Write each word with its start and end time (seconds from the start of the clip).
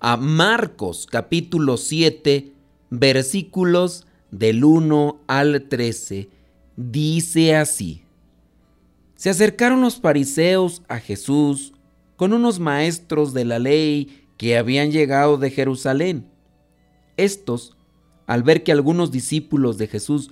a 0.00 0.16
Marcos 0.16 1.06
capítulo 1.10 1.76
7 1.76 2.54
versículos 2.88 4.06
del 4.30 4.64
1 4.64 5.20
al 5.26 5.68
13. 5.68 6.30
Dice 6.76 7.54
así. 7.54 8.02
Se 9.14 9.28
acercaron 9.28 9.82
los 9.82 10.00
fariseos 10.00 10.82
a 10.88 10.98
Jesús 10.98 11.74
con 12.16 12.32
unos 12.32 12.58
maestros 12.58 13.34
de 13.34 13.44
la 13.44 13.58
ley 13.58 14.24
que 14.38 14.56
habían 14.56 14.90
llegado 14.90 15.36
de 15.36 15.50
Jerusalén. 15.50 16.26
Estos, 17.18 17.76
al 18.26 18.42
ver 18.42 18.62
que 18.62 18.72
algunos 18.72 19.10
discípulos 19.12 19.76
de 19.76 19.86
Jesús 19.86 20.30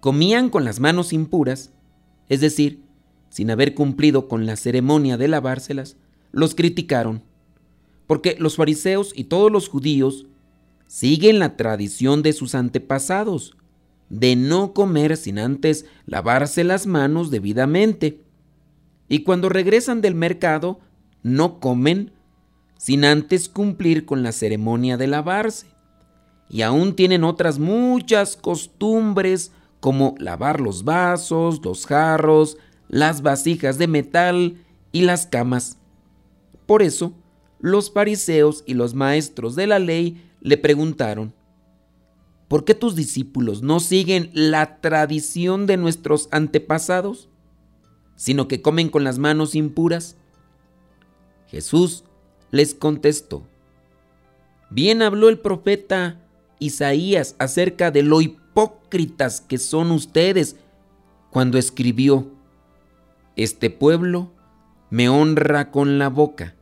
comían 0.00 0.50
con 0.50 0.66
las 0.66 0.78
manos 0.78 1.14
impuras, 1.14 1.72
es 2.28 2.42
decir, 2.42 2.82
sin 3.30 3.50
haber 3.50 3.72
cumplido 3.74 4.28
con 4.28 4.44
la 4.44 4.56
ceremonia 4.56 5.16
de 5.16 5.28
lavárselas, 5.28 5.96
los 6.32 6.54
criticaron, 6.54 7.22
porque 8.06 8.36
los 8.38 8.56
fariseos 8.56 9.12
y 9.14 9.24
todos 9.24 9.50
los 9.50 9.68
judíos 9.68 10.26
siguen 10.86 11.38
la 11.38 11.56
tradición 11.56 12.22
de 12.22 12.32
sus 12.32 12.54
antepasados, 12.54 13.56
de 14.08 14.36
no 14.36 14.72
comer 14.72 15.16
sin 15.16 15.38
antes 15.38 15.86
lavarse 16.06 16.62
las 16.64 16.86
manos 16.86 17.30
debidamente. 17.30 18.20
Y 19.08 19.20
cuando 19.20 19.48
regresan 19.48 20.00
del 20.00 20.14
mercado, 20.14 20.80
no 21.22 21.58
comen 21.58 22.12
sin 22.78 23.04
antes 23.04 23.48
cumplir 23.48 24.04
con 24.04 24.22
la 24.22 24.32
ceremonia 24.32 24.96
de 24.96 25.08
lavarse. 25.08 25.66
Y 26.48 26.62
aún 26.62 26.94
tienen 26.94 27.24
otras 27.24 27.58
muchas 27.58 28.36
costumbres 28.36 29.50
como 29.80 30.14
lavar 30.18 30.60
los 30.60 30.84
vasos, 30.84 31.64
los 31.64 31.86
jarros, 31.86 32.56
las 32.88 33.22
vasijas 33.22 33.78
de 33.78 33.88
metal 33.88 34.58
y 34.92 35.02
las 35.02 35.26
camas. 35.26 35.78
Por 36.66 36.82
eso, 36.82 37.12
los 37.58 37.90
fariseos 37.90 38.62
y 38.66 38.74
los 38.74 38.94
maestros 38.94 39.56
de 39.56 39.66
la 39.66 39.78
ley 39.78 40.22
le 40.40 40.56
preguntaron, 40.58 41.34
¿por 42.48 42.64
qué 42.64 42.74
tus 42.74 42.94
discípulos 42.94 43.62
no 43.62 43.80
siguen 43.80 44.30
la 44.32 44.80
tradición 44.80 45.66
de 45.66 45.76
nuestros 45.76 46.28
antepasados, 46.30 47.28
sino 48.14 48.48
que 48.48 48.62
comen 48.62 48.88
con 48.88 49.04
las 49.04 49.18
manos 49.18 49.54
impuras? 49.54 50.16
Jesús 51.48 52.04
les 52.50 52.74
contestó, 52.74 53.46
bien 54.70 55.02
habló 55.02 55.28
el 55.28 55.38
profeta 55.38 56.20
Isaías 56.58 57.36
acerca 57.38 57.90
de 57.90 58.02
lo 58.02 58.20
hipócritas 58.20 59.40
que 59.40 59.58
son 59.58 59.90
ustedes 59.90 60.56
cuando 61.30 61.58
escribió, 61.58 62.30
este 63.36 63.68
pueblo 63.68 64.32
me 64.88 65.08
honra 65.08 65.70
con 65.70 65.98
la 65.98 66.08
boca, 66.08 66.54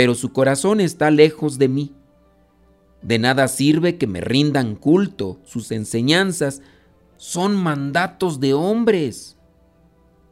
pero 0.00 0.14
su 0.14 0.32
corazón 0.32 0.80
está 0.80 1.10
lejos 1.10 1.58
de 1.58 1.68
mí. 1.68 1.92
De 3.02 3.18
nada 3.18 3.48
sirve 3.48 3.98
que 3.98 4.06
me 4.06 4.22
rindan 4.22 4.74
culto, 4.74 5.38
sus 5.44 5.70
enseñanzas 5.72 6.62
son 7.18 7.54
mandatos 7.54 8.40
de 8.40 8.54
hombres, 8.54 9.36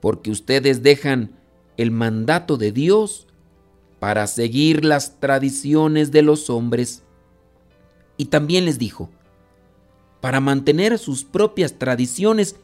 porque 0.00 0.30
ustedes 0.30 0.82
dejan 0.82 1.38
el 1.76 1.90
mandato 1.90 2.56
de 2.56 2.72
Dios 2.72 3.26
para 3.98 4.26
seguir 4.26 4.86
las 4.86 5.20
tradiciones 5.20 6.12
de 6.12 6.22
los 6.22 6.48
hombres. 6.48 7.02
Y 8.16 8.24
también 8.24 8.64
les 8.64 8.78
dijo, 8.78 9.10
para 10.22 10.40
mantener 10.40 10.98
sus 10.98 11.24
propias 11.24 11.74
tradiciones, 11.74 12.56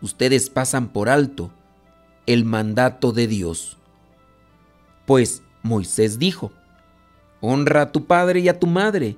ustedes 0.00 0.50
pasan 0.50 0.92
por 0.92 1.08
alto 1.08 1.52
el 2.26 2.44
mandato 2.44 3.10
de 3.10 3.26
Dios. 3.26 3.76
Pues 5.04 5.42
Moisés 5.62 6.18
dijo, 6.18 6.52
Honra 7.40 7.82
a 7.82 7.92
tu 7.92 8.06
padre 8.06 8.40
y 8.40 8.48
a 8.48 8.58
tu 8.58 8.66
madre, 8.66 9.16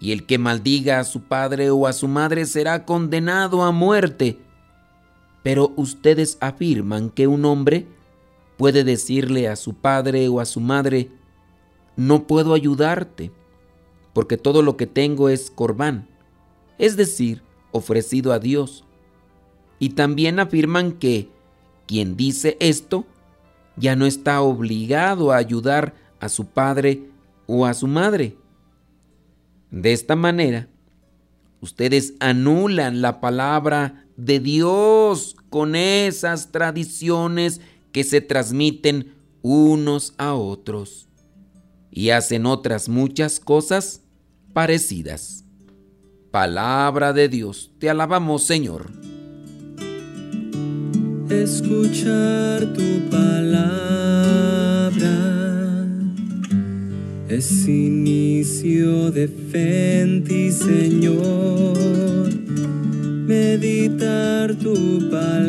y 0.00 0.12
el 0.12 0.26
que 0.26 0.38
maldiga 0.38 1.00
a 1.00 1.04
su 1.04 1.22
padre 1.22 1.70
o 1.70 1.86
a 1.86 1.92
su 1.92 2.08
madre 2.08 2.44
será 2.46 2.84
condenado 2.84 3.62
a 3.62 3.72
muerte. 3.72 4.38
Pero 5.42 5.72
ustedes 5.76 6.38
afirman 6.40 7.10
que 7.10 7.26
un 7.26 7.44
hombre 7.44 7.86
puede 8.56 8.84
decirle 8.84 9.48
a 9.48 9.56
su 9.56 9.74
padre 9.74 10.28
o 10.28 10.40
a 10.40 10.44
su 10.44 10.60
madre, 10.60 11.10
no 11.96 12.26
puedo 12.26 12.54
ayudarte, 12.54 13.32
porque 14.12 14.36
todo 14.36 14.62
lo 14.62 14.76
que 14.76 14.86
tengo 14.86 15.28
es 15.28 15.50
corbán, 15.50 16.08
es 16.78 16.96
decir, 16.96 17.42
ofrecido 17.72 18.32
a 18.32 18.38
Dios. 18.38 18.84
Y 19.78 19.90
también 19.90 20.38
afirman 20.38 20.92
que 20.92 21.28
quien 21.86 22.16
dice 22.16 22.56
esto 22.60 23.04
ya 23.76 23.96
no 23.96 24.06
está 24.06 24.42
obligado 24.42 25.32
a 25.32 25.36
ayudar 25.36 25.94
a 26.20 26.28
su 26.28 26.46
padre 26.46 27.08
o 27.46 27.66
a 27.66 27.74
su 27.74 27.86
madre. 27.86 28.36
De 29.70 29.92
esta 29.92 30.16
manera, 30.16 30.68
ustedes 31.60 32.14
anulan 32.20 33.00
la 33.02 33.20
palabra 33.20 34.06
de 34.16 34.40
Dios 34.40 35.36
con 35.50 35.74
esas 35.74 36.52
tradiciones 36.52 37.60
que 37.92 38.04
se 38.04 38.20
transmiten 38.20 39.14
unos 39.42 40.14
a 40.18 40.34
otros 40.34 41.08
y 41.90 42.10
hacen 42.10 42.46
otras 42.46 42.88
muchas 42.88 43.40
cosas 43.40 44.02
parecidas. 44.52 45.44
Palabra 46.30 47.12
de 47.12 47.28
Dios, 47.28 47.72
te 47.78 47.90
alabamos 47.90 48.44
Señor 48.44 49.01
escuchar 51.40 52.66
tu 52.74 53.08
palabra 53.10 53.82
es 57.28 57.66
inicio 57.66 59.10
de 59.10 59.28
fe 59.28 60.22
ti, 60.26 60.52
Señor. 60.52 62.28
Meditar 63.26 64.54
tu 64.54 65.08
palabra 65.10 65.48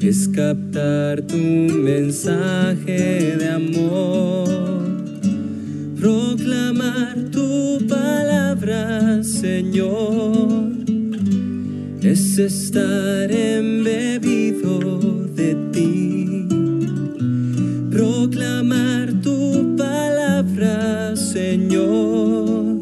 es 0.00 0.28
captar 0.28 1.22
tu 1.22 1.36
mensaje 1.36 3.36
de 3.38 3.48
amor. 3.48 4.33
Es 12.34 12.38
estar 12.40 13.30
embebido 13.30 14.98
de 15.36 15.54
ti. 15.72 16.48
Proclamar 17.90 19.12
tu 19.22 19.76
palabra, 19.76 21.14
Señor, 21.14 22.80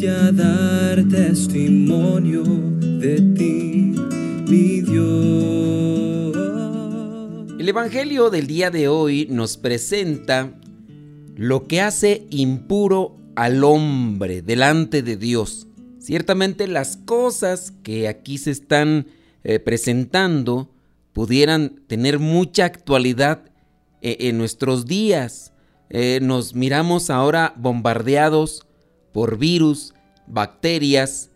ya 0.00 0.30
dar 0.30 1.02
testimonio 1.08 2.44
de 2.44 3.16
ti, 3.36 3.94
mi 4.48 4.80
Dios. 4.80 6.36
El 7.58 7.68
Evangelio 7.68 8.30
del 8.30 8.46
día 8.46 8.70
de 8.70 8.86
hoy 8.86 9.26
nos 9.28 9.56
presenta 9.56 10.52
lo 11.34 11.66
que 11.66 11.80
hace 11.80 12.28
impuro 12.30 13.16
al 13.34 13.64
hombre 13.64 14.42
delante 14.42 15.02
de 15.02 15.16
Dios. 15.16 15.67
Ciertamente 16.08 16.66
las 16.68 16.96
cosas 16.96 17.74
que 17.82 18.08
aquí 18.08 18.38
se 18.38 18.50
están 18.50 19.08
eh, 19.44 19.58
presentando 19.58 20.70
pudieran 21.12 21.82
tener 21.86 22.18
mucha 22.18 22.64
actualidad 22.64 23.42
eh, 24.00 24.16
en 24.20 24.38
nuestros 24.38 24.86
días. 24.86 25.52
Eh, 25.90 26.20
nos 26.22 26.54
miramos 26.54 27.10
ahora 27.10 27.52
bombardeados 27.58 28.66
por 29.12 29.36
virus, 29.36 29.92
bacterias 30.26 31.28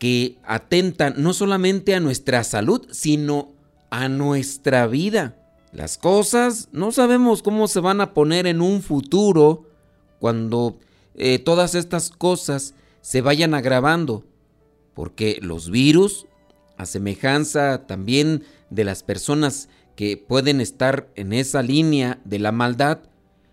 que 0.00 0.38
atentan 0.42 1.14
no 1.18 1.32
solamente 1.32 1.94
a 1.94 2.00
nuestra 2.00 2.42
salud, 2.42 2.84
sino 2.90 3.52
a 3.90 4.08
nuestra 4.08 4.88
vida. 4.88 5.36
Las 5.70 5.98
cosas 5.98 6.68
no 6.72 6.90
sabemos 6.90 7.44
cómo 7.44 7.68
se 7.68 7.78
van 7.78 8.00
a 8.00 8.12
poner 8.12 8.48
en 8.48 8.60
un 8.60 8.82
futuro 8.82 9.70
cuando 10.18 10.80
todas 11.44 11.76
estas 11.76 12.10
cosas 12.10 12.74
se 13.06 13.20
vayan 13.20 13.54
agravando, 13.54 14.24
porque 14.92 15.38
los 15.40 15.70
virus, 15.70 16.26
a 16.76 16.86
semejanza 16.86 17.86
también 17.86 18.42
de 18.68 18.82
las 18.82 19.04
personas 19.04 19.68
que 19.94 20.16
pueden 20.16 20.60
estar 20.60 21.08
en 21.14 21.32
esa 21.32 21.62
línea 21.62 22.18
de 22.24 22.40
la 22.40 22.50
maldad, 22.50 22.98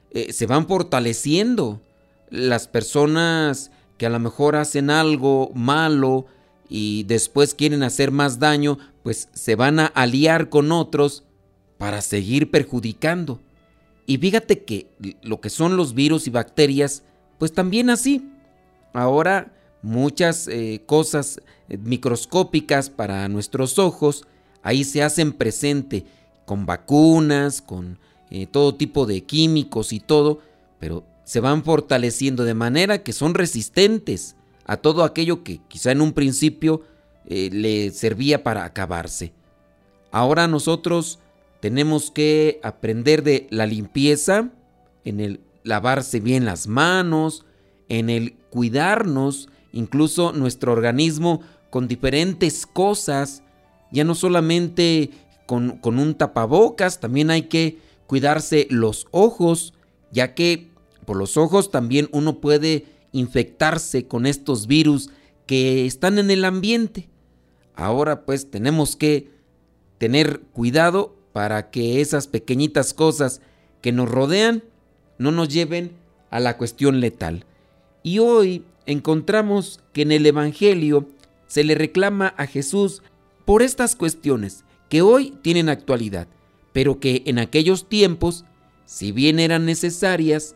eh, 0.10 0.34
se 0.34 0.48
van 0.48 0.68
fortaleciendo. 0.68 1.84
Las 2.32 2.68
personas 2.68 3.70
que 4.00 4.08
a 4.08 4.10
lo 4.10 4.18
mejor 4.18 4.56
hacen 4.56 4.90
algo 4.90 5.52
malo 5.54 6.26
y 6.68 7.04
después 7.04 7.54
quieren 7.54 7.84
hacer 7.84 8.10
más 8.10 8.40
daño, 8.40 8.80
pues 9.04 9.30
se 9.34 9.56
van 9.56 9.80
a 9.80 9.86
aliar 9.86 10.50
con 10.50 10.72
otros 10.72 11.26
para 11.78 12.02
seguir 12.02 12.50
perjudicando. 12.50 13.40
Y 14.08 14.18
fíjate 14.18 14.64
que 14.64 14.88
lo 15.22 15.42
que 15.42 15.52
son 15.52 15.78
los 15.78 15.94
virus 15.94 16.26
y 16.26 16.32
bacterias, 16.32 17.04
pues 17.38 17.54
también 17.54 17.92
así. 17.92 18.33
Ahora 18.94 19.51
muchas 19.81 20.48
eh, 20.48 20.81
cosas 20.86 21.42
eh, 21.68 21.78
microscópicas 21.78 22.90
para 22.90 23.28
nuestros 23.28 23.78
ojos, 23.78 24.25
ahí 24.63 24.84
se 24.84 25.04
hacen 25.04 25.34
presente 25.34 26.06
con 26.45 26.66
vacunas, 26.66 27.62
con 27.62 28.00
eh, 28.31 28.48
todo 28.48 28.75
tipo 28.75 29.06
de 29.06 29.24
químicos 29.24 29.94
y 29.94 30.00
todo, 30.00 30.40
pero 30.80 31.04
se 31.25 31.40
van 31.40 31.63
fortaleciendo 31.63 32.44
de 32.44 32.54
manera 32.54 33.04
que 33.04 33.13
son 33.13 33.34
resistentes 33.34 34.36
a 34.66 34.78
todo 34.78 35.04
aquello 35.04 35.44
que 35.44 35.60
quizá 35.68 35.92
en 35.92 36.01
un 36.01 36.13
principio 36.13 36.81
le 37.25 37.92
servía 37.92 38.44
para 38.44 38.66
acabarse. 38.66 39.31
Ahora 40.12 40.50
nosotros 40.50 41.19
tenemos 41.62 42.12
que 42.12 42.60
aprender 42.63 43.24
de 43.24 43.48
la 43.50 43.66
limpieza, 43.66 44.50
en 45.06 45.22
el 45.22 45.39
lavarse 45.63 46.19
bien 46.19 46.44
las 46.44 46.68
manos, 46.68 47.46
en 48.00 48.10
el 48.10 48.34
cuidarnos, 48.50 49.50
incluso 49.72 50.34
nuestro 50.34 50.72
organismo 50.72 51.42
con 51.69 51.88
diferentes 51.88 52.66
cosas, 52.66 53.44
ya 53.92 54.04
no 54.04 54.16
solamente 54.16 55.12
con, 55.45 55.78
con, 55.78 56.00
un 56.00 56.16
tapabocas, 56.16 57.00
también 57.00 57.30
hay 57.30 57.44
que 57.44 57.78
cuidarse 58.07 58.68
los 58.69 59.07
ojos, 59.12 59.74
ya 60.12 60.34
que 60.34 60.72
por 61.06 61.18
los 61.18 61.38
ojos 61.38 61.69
también 61.69 62.10
uno 62.12 62.40
puede 62.40 62.86
infectarse 63.12 64.07
con 64.07 64.25
estos 64.25 64.66
virus 64.66 65.10
que 65.46 65.86
están 65.86 66.18
en 66.18 66.31
el 66.31 66.46
ambiente. 66.46 67.10
Ahora 67.75 68.25
pues 68.25 68.50
tenemos 68.50 68.96
que 68.96 69.30
tener 70.00 70.42
cuidado 70.54 71.16
para 71.31 71.69
que 71.69 72.01
esas 72.01 72.28
pequeñitas 72.28 72.94
cosas 72.94 73.42
que 73.81 73.92
nos 73.92 74.10
rodean 74.10 74.63
no 75.18 75.31
nos 75.31 75.50
lleven 75.50 75.92
a 76.31 76.39
la 76.39 76.57
cuestión 76.57 77.00
letal. 77.00 77.46
Y 78.04 78.20
hoy 78.20 78.66
encontramos 78.86 79.80
que 79.94 80.02
en 80.02 80.12
el 80.12 80.26
Evangelio 80.26 81.08
se 81.48 81.64
le 81.64 81.74
reclama 81.74 82.34
a 82.38 82.46
Jesús 82.46 83.02
por 83.46 83.62
estas 83.62 83.96
cuestiones 83.96 84.66
que 84.90 85.02
hoy 85.02 85.34
tienen 85.42 85.70
actualidad, 85.70 86.28
pero 86.74 87.00
que 87.00 87.24
en 87.26 87.40
aquellos 87.40 87.88
tiempos, 87.88 88.44
si 88.86 89.14
bien 89.14 89.40
eran 89.40 89.66
necesarias, 89.66 90.56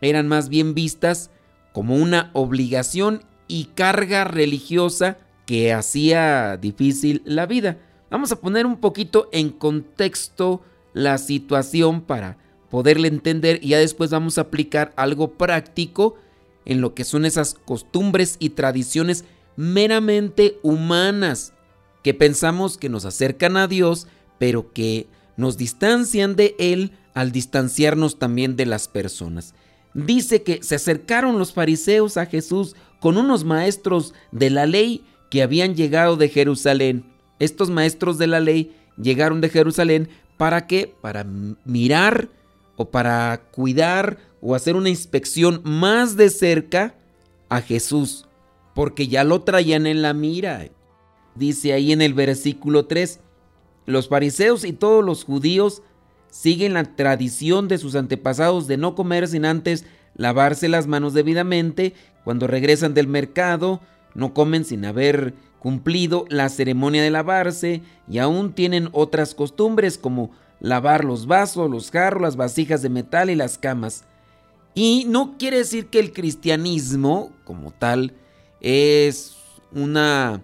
eran 0.00 0.28
más 0.28 0.48
bien 0.48 0.74
vistas 0.74 1.30
como 1.72 1.96
una 1.96 2.30
obligación 2.32 3.22
y 3.48 3.64
carga 3.74 4.24
religiosa 4.24 5.18
que 5.46 5.72
hacía 5.72 6.56
difícil 6.56 7.22
la 7.24 7.46
vida. 7.46 7.78
Vamos 8.08 8.30
a 8.30 8.40
poner 8.40 8.66
un 8.66 8.76
poquito 8.76 9.28
en 9.32 9.50
contexto 9.50 10.62
la 10.92 11.18
situación 11.18 12.02
para 12.02 12.38
poderle 12.70 13.08
entender 13.08 13.58
y 13.62 13.70
ya 13.70 13.78
después 13.78 14.10
vamos 14.10 14.38
a 14.38 14.42
aplicar 14.42 14.92
algo 14.96 15.32
práctico 15.32 16.16
en 16.64 16.80
lo 16.80 16.94
que 16.94 17.04
son 17.04 17.24
esas 17.24 17.54
costumbres 17.54 18.36
y 18.38 18.50
tradiciones 18.50 19.24
meramente 19.56 20.58
humanas 20.62 21.52
que 22.02 22.14
pensamos 22.14 22.76
que 22.76 22.88
nos 22.88 23.04
acercan 23.04 23.56
a 23.56 23.66
Dios, 23.66 24.06
pero 24.38 24.72
que 24.72 25.06
nos 25.36 25.56
distancian 25.56 26.36
de 26.36 26.54
Él 26.58 26.92
al 27.14 27.32
distanciarnos 27.32 28.18
también 28.18 28.56
de 28.56 28.66
las 28.66 28.88
personas. 28.88 29.54
Dice 29.94 30.42
que 30.42 30.62
se 30.62 30.74
acercaron 30.74 31.38
los 31.38 31.52
fariseos 31.52 32.16
a 32.16 32.26
Jesús 32.26 32.74
con 33.00 33.16
unos 33.16 33.44
maestros 33.44 34.12
de 34.32 34.50
la 34.50 34.66
ley 34.66 35.04
que 35.30 35.42
habían 35.42 35.74
llegado 35.74 36.16
de 36.16 36.28
Jerusalén 36.28 37.14
estos 37.38 37.70
maestros 37.70 38.18
de 38.18 38.26
la 38.26 38.40
ley 38.40 38.74
llegaron 38.96 39.40
de 39.40 39.48
Jerusalén 39.48 40.08
para 40.36 40.66
qué? 40.66 40.94
Para 41.00 41.24
mirar 41.64 42.28
o 42.76 42.90
para 42.90 43.42
cuidar 43.52 44.18
o 44.46 44.54
hacer 44.54 44.76
una 44.76 44.90
inspección 44.90 45.62
más 45.64 46.16
de 46.16 46.28
cerca 46.28 46.94
a 47.48 47.62
Jesús, 47.62 48.28
porque 48.74 49.08
ya 49.08 49.24
lo 49.24 49.40
traían 49.40 49.86
en 49.86 50.02
la 50.02 50.12
mira. 50.12 50.68
Dice 51.34 51.72
ahí 51.72 51.92
en 51.92 52.02
el 52.02 52.12
versículo 52.12 52.84
3, 52.84 53.20
los 53.86 54.08
fariseos 54.08 54.64
y 54.64 54.74
todos 54.74 55.02
los 55.02 55.24
judíos 55.24 55.82
siguen 56.28 56.74
la 56.74 56.84
tradición 56.84 57.68
de 57.68 57.78
sus 57.78 57.94
antepasados 57.94 58.66
de 58.66 58.76
no 58.76 58.94
comer 58.94 59.28
sin 59.28 59.46
antes 59.46 59.86
lavarse 60.14 60.68
las 60.68 60.86
manos 60.86 61.14
debidamente, 61.14 61.94
cuando 62.22 62.46
regresan 62.46 62.92
del 62.92 63.08
mercado, 63.08 63.80
no 64.14 64.34
comen 64.34 64.66
sin 64.66 64.84
haber 64.84 65.32
cumplido 65.58 66.26
la 66.28 66.50
ceremonia 66.50 67.02
de 67.02 67.10
lavarse 67.10 67.80
y 68.06 68.18
aún 68.18 68.52
tienen 68.52 68.90
otras 68.92 69.34
costumbres 69.34 69.96
como 69.96 70.32
lavar 70.60 71.02
los 71.02 71.26
vasos, 71.26 71.70
los 71.70 71.90
jarros, 71.90 72.20
las 72.20 72.36
vasijas 72.36 72.82
de 72.82 72.90
metal 72.90 73.30
y 73.30 73.36
las 73.36 73.56
camas. 73.56 74.04
Y 74.74 75.04
no 75.06 75.36
quiere 75.38 75.58
decir 75.58 75.86
que 75.86 76.00
el 76.00 76.12
cristianismo 76.12 77.32
como 77.44 77.70
tal 77.70 78.14
es 78.60 79.36
una 79.72 80.42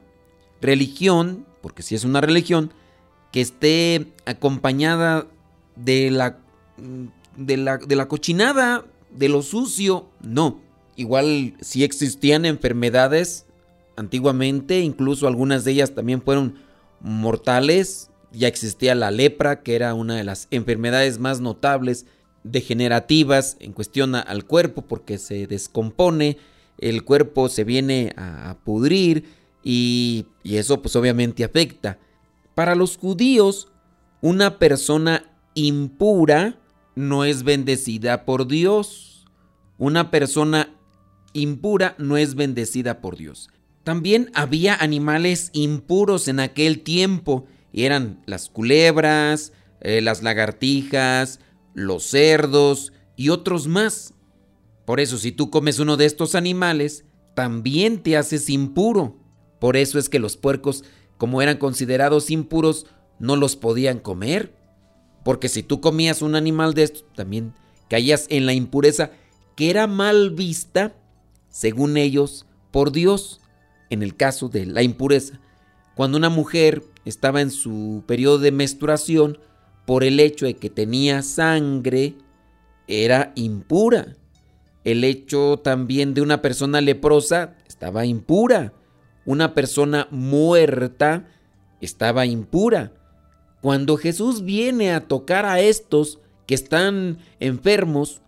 religión, 0.60 1.46
porque 1.62 1.82
si 1.82 1.94
es 1.94 2.04
una 2.04 2.20
religión, 2.20 2.72
que 3.32 3.40
esté 3.40 4.12
acompañada 4.26 5.26
de 5.76 6.10
la, 6.10 6.38
de 7.36 7.56
la, 7.56 7.78
de 7.78 7.96
la 7.96 8.08
cochinada, 8.08 8.84
de 9.10 9.28
lo 9.28 9.42
sucio, 9.42 10.08
no. 10.20 10.60
Igual 10.96 11.54
si 11.60 11.84
existían 11.84 12.44
enfermedades 12.44 13.46
antiguamente, 13.96 14.80
incluso 14.80 15.26
algunas 15.26 15.64
de 15.64 15.72
ellas 15.72 15.94
también 15.94 16.22
fueron 16.22 16.56
mortales. 17.00 18.10
Ya 18.32 18.48
existía 18.48 18.94
la 18.94 19.10
lepra, 19.10 19.62
que 19.62 19.74
era 19.74 19.94
una 19.94 20.16
de 20.16 20.24
las 20.24 20.46
enfermedades 20.50 21.18
más 21.18 21.40
notables, 21.40 22.06
degenerativas 22.44 23.56
en 23.60 23.72
cuestión 23.72 24.14
al 24.14 24.44
cuerpo, 24.44 24.82
porque 24.82 25.18
se 25.18 25.46
descompone, 25.46 26.38
el 26.78 27.04
cuerpo 27.04 27.48
se 27.48 27.64
viene 27.64 28.12
a, 28.16 28.56
pudrir 28.64 29.24
y, 29.62 30.26
y 30.42 30.56
eso 30.56 30.80
pues 30.82 30.96
obviamente 30.96 31.44
afecta. 31.44 31.98
Para 32.54 32.74
los 32.74 32.96
judíos, 32.96 33.68
una 34.20 34.58
persona 34.58 35.30
impura 35.54 36.58
no 36.94 37.24
es 37.24 37.42
bendecida 37.42 38.24
por 38.24 38.46
Dios. 38.46 39.26
Una 39.78 40.10
persona 40.10 40.70
impura 41.32 41.94
no 41.98 42.16
es 42.16 42.34
bendecida 42.34 43.00
por 43.00 43.16
Dios. 43.16 43.50
También 43.84 44.30
había 44.34 44.74
animales 44.74 45.50
impuros 45.52 46.28
en 46.28 46.40
aquel 46.40 46.80
tiempo. 46.80 47.46
eran 47.72 48.20
las 48.26 48.48
culebras, 48.48 49.52
eh, 49.80 50.00
las 50.00 50.24
lagartijas, 50.24 51.38
los 51.74 52.04
cerdos 52.04 52.92
y 53.16 53.28
otros 53.28 53.66
más. 53.66 54.14
Por 54.84 55.00
eso 55.00 55.18
si 55.18 55.32
tú 55.32 55.50
comes 55.50 55.78
uno 55.78 55.96
de 55.96 56.06
estos 56.06 56.34
animales, 56.34 57.04
también 57.34 58.02
te 58.02 58.16
haces 58.16 58.50
impuro. 58.50 59.16
Por 59.60 59.76
eso 59.76 59.98
es 59.98 60.08
que 60.08 60.18
los 60.18 60.36
puercos, 60.36 60.84
como 61.16 61.42
eran 61.42 61.58
considerados 61.58 62.30
impuros, 62.30 62.86
no 63.18 63.36
los 63.36 63.56
podían 63.56 63.98
comer. 63.98 64.54
Porque 65.24 65.48
si 65.48 65.62
tú 65.62 65.80
comías 65.80 66.22
un 66.22 66.34
animal 66.34 66.74
de 66.74 66.84
estos, 66.84 67.04
también 67.14 67.54
caías 67.88 68.26
en 68.30 68.46
la 68.46 68.54
impureza 68.54 69.10
que 69.54 69.68
era 69.68 69.86
mal 69.86 70.30
vista, 70.30 70.94
según 71.50 71.96
ellos, 71.96 72.46
por 72.70 72.92
Dios 72.92 73.40
en 73.90 74.02
el 74.02 74.16
caso 74.16 74.48
de 74.48 74.64
la 74.64 74.82
impureza. 74.82 75.40
Cuando 75.94 76.16
una 76.16 76.30
mujer 76.30 76.82
estaba 77.04 77.42
en 77.42 77.50
su 77.50 78.04
periodo 78.06 78.38
de 78.38 78.52
menstruación, 78.52 79.38
por 79.86 80.04
el 80.04 80.20
hecho 80.20 80.46
de 80.46 80.54
que 80.54 80.70
tenía 80.70 81.22
sangre, 81.22 82.14
era 82.86 83.32
impura. 83.34 84.16
El 84.84 85.04
hecho 85.04 85.58
también 85.62 86.14
de 86.14 86.22
una 86.22 86.42
persona 86.42 86.80
leprosa 86.80 87.56
estaba 87.66 88.06
impura. 88.06 88.72
Una 89.26 89.54
persona 89.54 90.08
muerta 90.10 91.28
estaba 91.80 92.26
impura. 92.26 92.92
Cuando 93.60 93.96
Jesús 93.96 94.42
viene 94.44 94.92
a 94.92 95.06
tocar 95.06 95.44
a 95.44 95.60
estos 95.60 96.18
que 96.46 96.54
están 96.54 97.18
enfermos, 97.38 98.22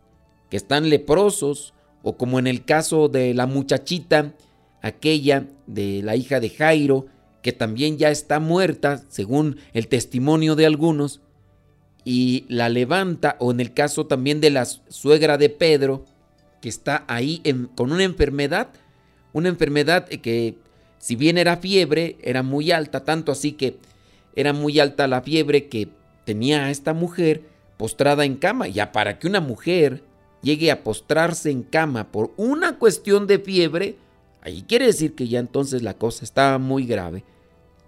que 0.51 0.57
están 0.57 0.91
leprosos, 0.91 1.75
o 2.03 2.17
como 2.17 2.39
en 2.39 2.47
el 2.47 2.65
caso 2.65 3.09
de 3.09 3.33
la 3.33 3.47
muchachita 3.47 4.35
aquella 4.83 5.47
de 5.67 6.03
la 6.03 6.17
hija 6.17 6.41
de 6.41 6.51
Jairo, 6.51 7.07
que 7.41 7.53
también 7.53 7.97
ya 7.99 8.11
está 8.11 8.41
muerta, 8.41 9.03
según 9.09 9.57
el 9.73 9.89
testimonio 9.89 10.55
de 10.55 10.67
algunos, 10.67 11.21
y 12.05 12.45
la 12.49 12.69
levanta, 12.69 13.37
o 13.39 13.53
en 13.53 13.61
el 13.61 13.73
caso 13.73 14.07
también 14.07 14.41
de 14.41 14.51
la 14.51 14.65
suegra 14.65 15.39
de 15.39 15.49
Pedro, 15.49 16.05
que 16.61 16.69
está 16.69 17.05
ahí 17.09 17.43
con 17.75 17.93
una 17.93 18.05
enfermedad, 18.05 18.69
una 19.33 19.49
enfermedad 19.49 20.09
que 20.09 20.57
si 20.99 21.17
bien 21.17 21.37
era 21.37 21.57
fiebre, 21.57 22.17
era 22.23 22.43
muy 22.43 22.71
alta, 22.71 23.05
tanto 23.05 23.33
así 23.33 23.53
que 23.53 23.77
era 24.37 24.53
muy 24.53 24.79
alta 24.79 25.09
la 25.09 25.23
fiebre 25.23 25.69
que 25.69 25.89
tenía 26.25 26.71
esta 26.71 26.95
mujer 26.95 27.43
postrada 27.77 28.25
en 28.25 28.37
cama. 28.37 28.69
Ya 28.69 28.93
para 28.93 29.19
que 29.19 29.27
una 29.27 29.41
mujer 29.41 30.05
llegue 30.43 30.71
a 30.71 30.85
postrarse 30.85 31.51
en 31.51 31.65
cama 31.65 32.13
por 32.13 32.33
una 32.37 32.79
cuestión 32.79 33.27
de 33.27 33.41
fiebre, 33.41 33.97
ahí 34.43 34.63
quiere 34.63 34.87
decir 34.87 35.15
que 35.15 35.27
ya 35.27 35.41
entonces 35.41 35.83
la 35.83 35.95
cosa 35.95 36.25
está 36.25 36.59
muy 36.59 36.87
grave. 36.87 37.25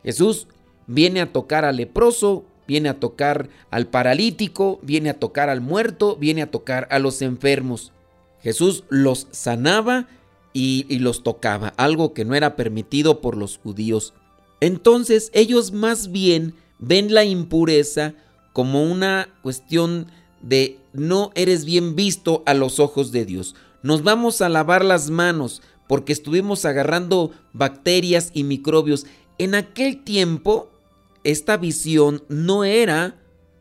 Jesús 0.03 0.49
viene 0.89 1.21
a 1.21 1.33
tocar 1.33 1.65
al 1.65 1.77
leproso, 1.77 2.45
viene 2.67 2.89
a 2.89 3.01
tocar 3.01 3.49
al 3.71 3.87
paralítico, 3.87 4.79
viene 4.83 5.11
a 5.11 5.19
tocar 5.19 5.51
al 5.51 5.61
muerto, 5.61 6.17
viene 6.17 6.43
a 6.43 6.51
tocar 6.51 6.89
a 6.91 6.99
los 6.99 7.23
enfermos. 7.23 7.93
Jesús 8.43 8.85
los 8.89 9.27
sanaba 9.31 10.07
y, 10.53 10.99
los 10.99 11.23
tocaba, 11.23 11.75
algo 11.77 12.15
que 12.15 12.25
no 12.25 12.35
era 12.35 12.57
permitido 12.57 13.21
por 13.21 13.37
los 13.37 13.59
judíos. 13.59 14.15
Entonces 14.61 15.31
ellos 15.35 15.73
más 15.73 16.13
bien 16.13 16.55
ven 16.79 17.13
la 17.13 17.25
impureza 17.25 18.15
como 18.53 18.85
una 18.85 19.29
cuestión 19.43 20.07
de 20.41 20.79
no 20.93 21.33
eres 21.35 21.65
bien 21.65 21.97
visto 21.97 22.43
a 22.47 22.55
los 22.55 22.79
ojos 22.79 23.11
de 23.11 23.25
Dios. 23.25 23.57
Nos 23.83 24.03
vamos 24.03 24.41
a 24.41 24.49
lavar 24.49 24.85
las 24.85 25.11
manos 25.11 25.61
porque 25.89 26.13
estuvimos 26.13 26.65
agarrando 26.65 27.33
bacterias 27.53 28.31
y 28.33 28.45
microbios. 28.45 29.07
En 29.39 29.55
aquel 29.55 30.05
tiempo, 30.05 30.71
esta 31.25 31.57
visión 31.57 32.23
no 32.29 32.65
era 32.65 33.17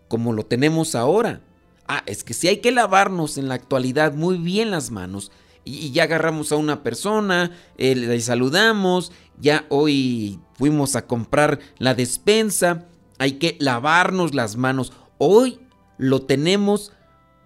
como 0.07 0.33
lo 0.33 0.45
tenemos 0.45 0.93
ahora. 0.93 1.41
Ah, 1.87 2.03
es 2.05 2.23
que 2.23 2.33
si 2.33 2.47
hay 2.47 2.57
que 2.57 2.71
lavarnos 2.71 3.37
en 3.37 3.47
la 3.47 3.55
actualidad 3.55 4.13
muy 4.13 4.37
bien 4.37 4.71
las 4.71 4.91
manos 4.91 5.31
y, 5.65 5.91
ya 5.91 6.03
agarramos 6.03 6.51
a 6.51 6.57
una 6.57 6.83
persona, 6.83 7.51
eh, 7.77 7.95
le 7.95 8.21
saludamos, 8.21 9.11
ya 9.39 9.65
hoy 9.69 10.39
fuimos 10.55 10.95
a 10.95 11.07
comprar 11.07 11.59
la 11.79 11.95
despensa, 11.95 12.85
hay 13.17 13.33
que 13.33 13.57
lavarnos 13.59 14.35
las 14.35 14.55
manos. 14.55 14.93
Hoy 15.17 15.59
lo 15.97 16.21
tenemos 16.21 16.91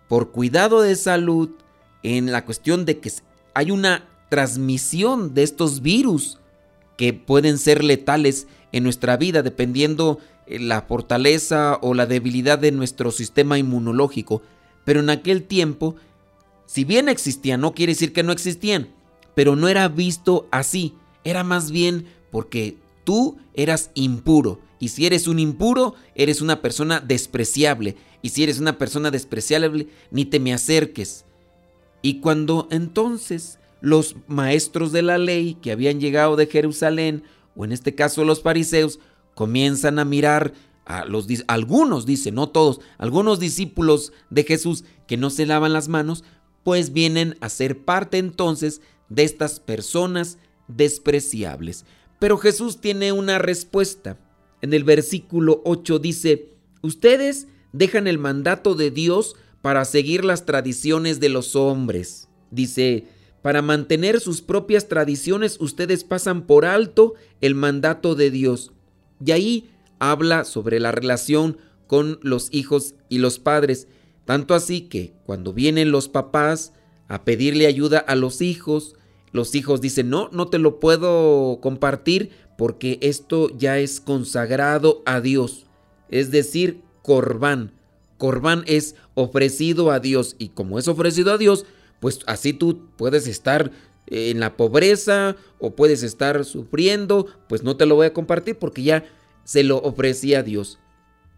por 0.07 0.31
cuidado 0.31 0.81
de 0.81 0.95
salud 0.95 1.49
en 2.03 2.31
la 2.31 2.45
cuestión 2.45 2.85
de 2.85 2.99
que 2.99 3.11
hay 3.53 3.71
una 3.71 4.07
transmisión 4.29 5.33
de 5.33 5.43
estos 5.43 5.81
virus 5.81 6.39
que 6.97 7.13
pueden 7.13 7.57
ser 7.57 7.83
letales 7.83 8.47
en 8.71 8.83
nuestra 8.83 9.17
vida 9.17 9.43
dependiendo 9.43 10.19
eh, 10.45 10.59
la 10.59 10.81
fortaleza 10.81 11.79
o 11.81 11.93
la 11.93 12.05
debilidad 12.05 12.59
de 12.59 12.71
nuestro 12.71 13.11
sistema 13.11 13.57
inmunológico. 13.57 14.41
Pero 14.85 14.99
en 15.01 15.09
aquel 15.09 15.43
tiempo, 15.43 15.95
si 16.65 16.83
bien 16.83 17.09
existían, 17.09 17.61
no 17.61 17.73
quiere 17.73 17.93
decir 17.93 18.13
que 18.13 18.23
no 18.23 18.31
existían, 18.31 18.89
pero 19.35 19.55
no 19.55 19.67
era 19.67 19.87
visto 19.87 20.47
así, 20.51 20.93
era 21.23 21.43
más 21.43 21.71
bien 21.71 22.07
porque 22.31 22.77
tú 23.03 23.37
eras 23.53 23.91
impuro. 23.93 24.59
Y 24.79 24.89
si 24.89 25.05
eres 25.05 25.27
un 25.27 25.39
impuro, 25.39 25.95
eres 26.15 26.41
una 26.41 26.61
persona 26.61 26.99
despreciable. 26.99 27.95
Y 28.21 28.29
si 28.29 28.43
eres 28.43 28.59
una 28.59 28.77
persona 28.77 29.11
despreciable, 29.11 29.87
ni 30.11 30.25
te 30.25 30.39
me 30.39 30.53
acerques. 30.53 31.25
Y 32.01 32.19
cuando 32.19 32.67
entonces 32.71 33.59
los 33.81 34.15
maestros 34.27 34.91
de 34.91 35.01
la 35.01 35.17
ley 35.17 35.55
que 35.61 35.71
habían 35.71 35.99
llegado 35.99 36.35
de 36.35 36.47
Jerusalén, 36.47 37.23
o 37.57 37.65
en 37.65 37.71
este 37.71 37.95
caso 37.95 38.23
los 38.23 38.41
fariseos, 38.41 38.99
comienzan 39.35 39.99
a 39.99 40.05
mirar 40.05 40.53
a 40.85 41.03
los 41.03 41.27
algunos, 41.47 42.05
dice, 42.05 42.31
no 42.31 42.49
todos, 42.49 42.79
algunos 42.97 43.39
discípulos 43.39 44.13
de 44.29 44.43
Jesús 44.43 44.85
que 45.05 45.17
no 45.17 45.29
se 45.29 45.45
lavan 45.45 45.73
las 45.73 45.89
manos, 45.89 46.23
pues 46.63 46.93
vienen 46.93 47.37
a 47.41 47.49
ser 47.49 47.83
parte 47.83 48.19
entonces 48.19 48.81
de 49.09 49.23
estas 49.23 49.59
personas 49.59 50.37
despreciables. 50.67 51.85
Pero 52.19 52.37
Jesús 52.37 52.79
tiene 52.79 53.11
una 53.11 53.37
respuesta. 53.37 54.17
En 54.61 54.73
el 54.73 54.83
versículo 54.83 55.61
8 55.65 55.99
dice, 55.99 56.53
ustedes 56.81 57.47
dejan 57.73 58.07
el 58.07 58.17
mandato 58.17 58.75
de 58.75 58.91
Dios 58.91 59.35
para 59.61 59.85
seguir 59.85 60.23
las 60.23 60.45
tradiciones 60.45 61.19
de 61.19 61.29
los 61.29 61.55
hombres. 61.55 62.27
Dice, 62.49 63.05
para 63.47 63.61
mantener 63.61 64.19
sus 64.19 64.41
propias 64.41 64.89
tradiciones 64.89 65.55
ustedes 65.61 66.03
pasan 66.03 66.45
por 66.47 66.65
alto 66.65 67.13
el 67.39 67.55
mandato 67.55 68.13
de 68.13 68.29
Dios. 68.29 68.73
Y 69.25 69.31
ahí 69.31 69.69
habla 69.99 70.43
sobre 70.43 70.81
la 70.81 70.91
relación 70.91 71.57
con 71.87 72.19
los 72.21 72.49
hijos 72.51 72.95
y 73.07 73.19
los 73.19 73.39
padres. 73.39 73.87
Tanto 74.25 74.53
así 74.53 74.81
que 74.81 75.13
cuando 75.25 75.53
vienen 75.53 75.91
los 75.91 76.09
papás 76.09 76.73
a 77.07 77.23
pedirle 77.23 77.67
ayuda 77.67 77.99
a 77.99 78.15
los 78.15 78.41
hijos, 78.41 78.95
los 79.31 79.55
hijos 79.55 79.79
dicen, 79.79 80.09
no, 80.09 80.27
no 80.33 80.49
te 80.49 80.59
lo 80.59 80.81
puedo 80.81 81.59
compartir 81.61 82.31
porque 82.57 82.99
esto 83.01 83.49
ya 83.57 83.79
es 83.79 84.01
consagrado 84.01 85.03
a 85.05 85.21
Dios. 85.21 85.67
Es 86.09 86.31
decir, 86.31 86.81
corbán. 87.01 87.71
Corbán 88.17 88.65
es 88.67 88.95
ofrecido 89.13 89.91
a 89.91 90.01
Dios 90.01 90.35
y 90.37 90.49
como 90.49 90.79
es 90.79 90.89
ofrecido 90.89 91.31
a 91.31 91.37
Dios, 91.37 91.65
pues 91.99 92.19
así 92.27 92.53
tú 92.53 92.89
puedes 92.97 93.27
estar 93.27 93.71
en 94.07 94.39
la 94.39 94.55
pobreza 94.55 95.35
o 95.59 95.75
puedes 95.75 96.03
estar 96.03 96.45
sufriendo, 96.45 97.27
pues 97.49 97.63
no 97.63 97.75
te 97.77 97.85
lo 97.85 97.95
voy 97.95 98.07
a 98.07 98.13
compartir 98.13 98.57
porque 98.57 98.83
ya 98.83 99.05
se 99.43 99.63
lo 99.63 99.77
ofrecí 99.77 100.33
a 100.33 100.43
Dios. 100.43 100.79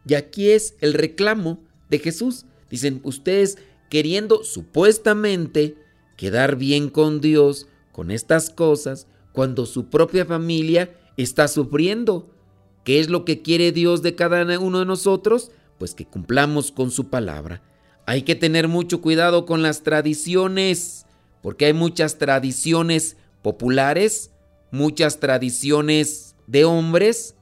Y 0.08 0.14
aquí 0.14 0.50
es 0.50 0.76
el 0.80 0.94
reclamo 0.94 1.60
de 1.90 2.00
Jesús. 2.00 2.46
Dicen, 2.70 3.02
ustedes 3.04 3.58
queriendo 3.90 4.44
supuestamente 4.44 5.78
quedar 6.16 6.56
bien 6.56 6.90
con 6.90 7.22
Dios, 7.22 7.68
con 7.92 8.12
estas 8.12 8.50
cosas 8.50 9.08
cuando 9.32 9.66
su 9.66 9.90
propia 9.90 10.26
familia 10.26 10.96
está 11.18 11.48
sufriendo. 11.48 12.30
¿Qué 12.84 13.00
es 13.00 13.10
lo 13.10 13.26
que 13.26 13.42
quiere 13.42 13.72
Dios 13.72 14.02
de 14.02 14.16
cada 14.16 14.60
uno 14.60 14.80
de 14.80 14.86
nosotros? 14.86 15.52
Pues 15.78 15.94
que 15.94 16.06
cumplamos 16.06 16.72
con 16.72 16.92
su 16.92 17.10
palabra. 17.10 17.62
Hay 18.10 18.24
que 18.24 18.34
tener 18.34 18.68
mucho 18.68 19.02
cuidado 19.02 19.46
con 19.46 19.62
las 19.62 19.84
tradiciones, 19.84 21.06
porque 21.44 21.66
hay 21.66 21.74
muchas 21.74 22.18
tradiciones 22.18 23.18
populares, 23.44 24.32
muchas 24.72 25.20
tradiciones 25.20 26.36
de 26.48 26.66
hombres, 26.66 27.36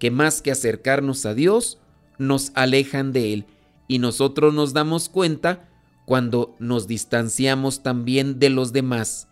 que 0.00 0.10
más 0.10 0.42
que 0.42 0.50
acercarnos 0.50 1.26
a 1.26 1.34
Dios, 1.34 1.78
nos 2.18 2.50
alejan 2.56 3.12
de 3.12 3.34
Él. 3.34 3.46
Y 3.86 4.00
nosotros 4.00 4.52
nos 4.52 4.72
damos 4.72 5.08
cuenta 5.08 5.68
cuando 6.06 6.56
nos 6.58 6.88
distanciamos 6.88 7.84
también 7.84 8.40
de 8.40 8.50
los 8.50 8.72
demás 8.72 9.28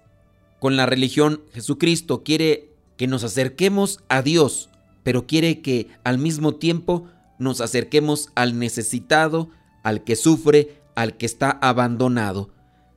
con 0.61 0.76
la 0.76 0.87
religión, 0.87 1.42
Jesucristo 1.52 2.23
quiere 2.23 2.70
que 2.97 3.08
nos 3.08 3.25
acerquemos 3.25 3.99
a 4.08 4.23
Dios, 4.23 4.70
pero 5.02 5.26
quiere 5.26 5.61
que 5.61 5.88
al 6.04 6.18
mismo 6.18 6.54
tiempo 6.54 7.08
nos 7.40 7.61
acerquemos 7.61 8.28
al 8.37 8.61
necesitado, 8.61 9.50
al 9.82 10.04
que 10.04 10.16
sufre, 10.16 10.82
al 10.94 11.16
que 11.16 11.26
está 11.26 11.50
abandonado. 11.62 12.50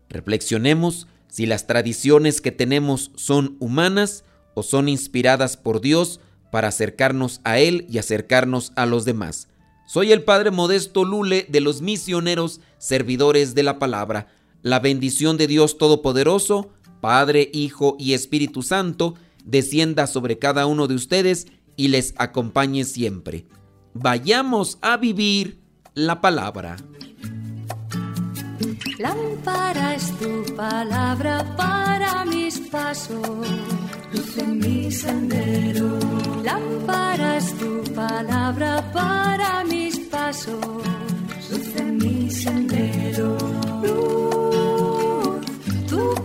Reflexionemos 0.09 1.07
si 1.27 1.45
las 1.45 1.67
tradiciones 1.67 2.41
que 2.41 2.51
tenemos 2.51 3.11
son 3.15 3.55
humanas 3.59 4.25
o 4.53 4.63
son 4.63 4.89
inspiradas 4.89 5.55
por 5.55 5.79
Dios 5.79 6.19
para 6.51 6.67
acercarnos 6.67 7.39
a 7.43 7.59
Él 7.59 7.85
y 7.89 7.97
acercarnos 7.97 8.73
a 8.75 8.85
los 8.85 9.05
demás. 9.05 9.47
Soy 9.87 10.11
el 10.11 10.23
Padre 10.23 10.51
Modesto 10.51 11.05
Lule 11.05 11.45
de 11.49 11.61
los 11.61 11.81
misioneros 11.81 12.59
servidores 12.77 13.55
de 13.55 13.63
la 13.63 13.79
palabra. 13.79 14.27
La 14.61 14.79
bendición 14.79 15.37
de 15.37 15.47
Dios 15.47 15.77
Todopoderoso, 15.77 16.69
Padre, 16.99 17.49
Hijo 17.53 17.95
y 17.97 18.13
Espíritu 18.13 18.61
Santo, 18.61 19.15
descienda 19.45 20.07
sobre 20.07 20.37
cada 20.37 20.65
uno 20.65 20.87
de 20.87 20.95
ustedes 20.95 21.47
y 21.75 21.87
les 21.87 22.13
acompañe 22.17 22.83
siempre. 22.83 23.45
Vayamos 23.93 24.77
a 24.81 24.97
vivir 24.97 25.60
la 25.93 26.19
palabra. 26.19 26.77
Lámpara 28.99 29.95
es 29.95 30.11
tu 30.19 30.55
palabra 30.55 31.43
para 31.57 32.25
mis 32.25 32.59
pasos, 32.59 33.47
luz 34.13 34.37
en 34.37 34.59
mi 34.59 34.91
sendero. 34.91 35.99
Lámpara 36.43 37.37
es 37.37 37.57
tu 37.57 37.83
palabra 37.93 38.83
para 38.93 39.63
mis 39.65 39.99
pasos, 39.99 40.65
luz 41.49 41.75
en 41.77 41.97
mi 41.97 42.29
sendero 42.29 43.37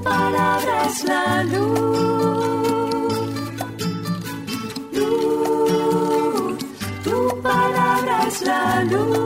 palabra 0.06 0.86
es 0.86 1.04
la 1.04 1.44
luz. 1.44 1.98
Luz, 4.92 6.58
tu 7.04 7.42
palabra 7.42 8.26
es 8.28 8.42
la 8.42 8.84
luz. 8.84 9.25